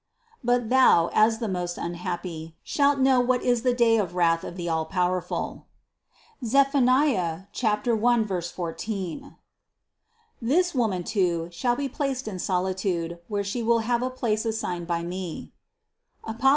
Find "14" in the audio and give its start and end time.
8.41-9.35